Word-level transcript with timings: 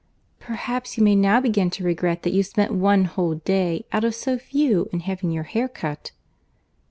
"Perhaps 0.39 0.97
you 0.97 1.03
may 1.03 1.15
now 1.15 1.39
begin 1.39 1.69
to 1.69 1.83
regret 1.83 2.23
that 2.23 2.33
you 2.33 2.41
spent 2.41 2.73
one 2.73 3.05
whole 3.05 3.35
day, 3.35 3.85
out 3.91 4.03
of 4.03 4.15
so 4.15 4.35
few, 4.39 4.89
in 4.91 5.01
having 5.01 5.29
your 5.29 5.43
hair 5.43 5.67
cut." 5.67 6.11